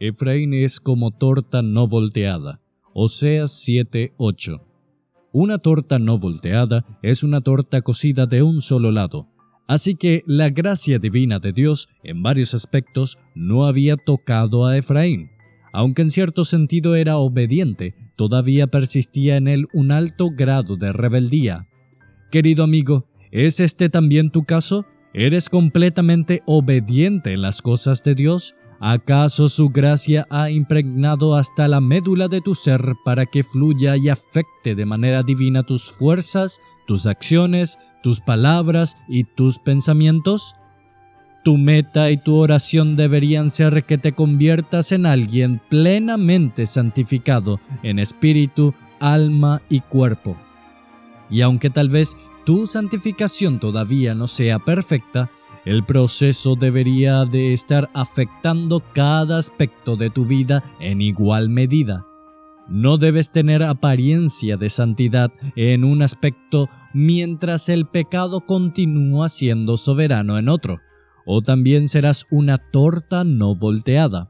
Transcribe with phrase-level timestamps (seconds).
[0.00, 2.62] Efraín es como torta no volteada.
[2.94, 4.62] Oseas 7:8.
[5.30, 9.28] Una torta no volteada es una torta cocida de un solo lado.
[9.68, 15.28] Así que la gracia divina de Dios, en varios aspectos, no había tocado a Efraín.
[15.70, 21.68] Aunque en cierto sentido era obediente, todavía persistía en él un alto grado de rebeldía.
[22.30, 24.86] Querido amigo, ¿es este también tu caso?
[25.12, 28.56] ¿Eres completamente obediente en las cosas de Dios?
[28.82, 34.08] ¿Acaso su gracia ha impregnado hasta la médula de tu ser para que fluya y
[34.08, 40.56] afecte de manera divina tus fuerzas, tus acciones, tus palabras y tus pensamientos?
[41.44, 47.98] Tu meta y tu oración deberían ser que te conviertas en alguien plenamente santificado en
[47.98, 50.38] espíritu, alma y cuerpo.
[51.28, 55.30] Y aunque tal vez tu santificación todavía no sea perfecta,
[55.70, 62.04] el proceso debería de estar afectando cada aspecto de tu vida en igual medida.
[62.68, 70.38] No debes tener apariencia de santidad en un aspecto mientras el pecado continúa siendo soberano
[70.38, 70.80] en otro,
[71.24, 74.28] o también serás una torta no volteada.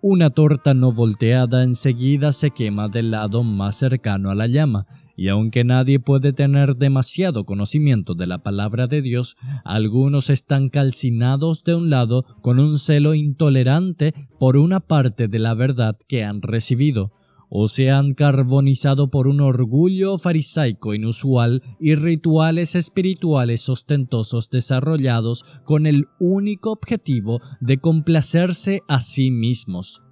[0.00, 4.88] Una torta no volteada enseguida se quema del lado más cercano a la llama,
[5.18, 11.64] y aunque nadie puede tener demasiado conocimiento de la palabra de Dios, algunos están calcinados
[11.64, 16.40] de un lado con un celo intolerante por una parte de la verdad que han
[16.40, 17.10] recibido,
[17.50, 25.88] o se han carbonizado por un orgullo farisaico inusual y rituales espirituales ostentosos desarrollados con
[25.88, 30.04] el único objetivo de complacerse a sí mismos.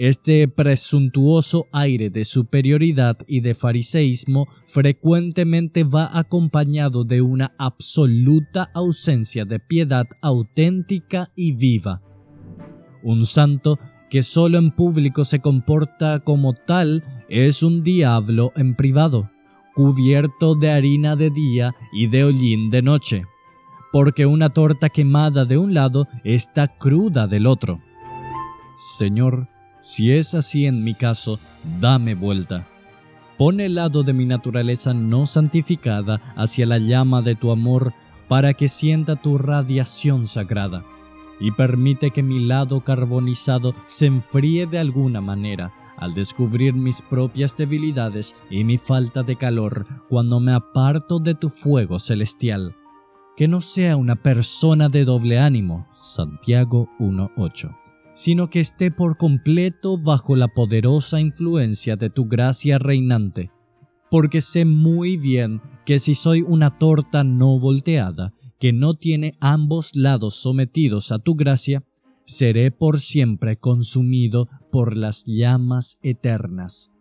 [0.00, 9.44] Este presuntuoso aire de superioridad y de fariseísmo frecuentemente va acompañado de una absoluta ausencia
[9.44, 12.00] de piedad auténtica y viva.
[13.02, 19.32] Un santo que solo en público se comporta como tal es un diablo en privado,
[19.74, 23.24] cubierto de harina de día y de hollín de noche,
[23.90, 27.80] porque una torta quemada de un lado está cruda del otro.
[28.76, 29.48] Señor,
[29.80, 31.38] si es así en mi caso,
[31.80, 32.66] dame vuelta.
[33.36, 37.94] Pon el lado de mi naturaleza no santificada hacia la llama de tu amor
[38.26, 40.84] para que sienta tu radiación sagrada,
[41.40, 47.56] y permite que mi lado carbonizado se enfríe de alguna manera al descubrir mis propias
[47.56, 52.76] debilidades y mi falta de calor cuando me aparto de tu fuego celestial.
[53.36, 55.86] Que no sea una persona de doble ánimo.
[56.00, 57.87] Santiago 1.8
[58.18, 63.52] sino que esté por completo bajo la poderosa influencia de tu gracia reinante,
[64.10, 69.94] porque sé muy bien que si soy una torta no volteada, que no tiene ambos
[69.94, 71.84] lados sometidos a tu gracia,
[72.24, 76.92] seré por siempre consumido por las llamas eternas.